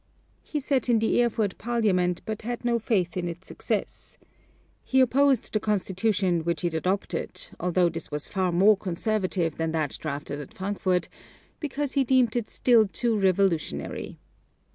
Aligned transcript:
He 0.41 0.59
sat 0.59 0.89
in 0.89 0.97
the 0.97 1.21
Erfurt 1.21 1.59
Parliament, 1.59 2.23
but 2.25 2.41
had 2.41 2.65
no 2.65 2.79
faith 2.79 3.15
in 3.15 3.27
its 3.27 3.47
success. 3.47 4.17
He 4.83 4.99
opposed 4.99 5.53
the 5.53 5.59
constitution 5.59 6.39
which 6.39 6.63
it 6.63 6.73
adopted, 6.73 7.49
although 7.59 7.87
this 7.87 8.09
was 8.09 8.25
far 8.25 8.51
more 8.51 8.75
conservative 8.75 9.57
than 9.57 9.73
that 9.73 9.95
drafted 10.01 10.41
at 10.41 10.55
Frankfort, 10.55 11.07
because 11.59 11.91
he 11.91 12.03
deemed 12.03 12.35
it 12.35 12.49
still 12.49 12.87
too 12.87 13.15
revolutionary. 13.15 14.17